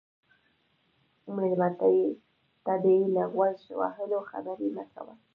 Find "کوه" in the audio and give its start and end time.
4.93-5.13